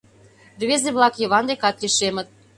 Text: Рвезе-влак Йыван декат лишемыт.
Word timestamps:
Рвезе-влак 0.61 1.13
Йыван 1.17 1.45
декат 1.49 1.75
лишемыт. 1.81 2.27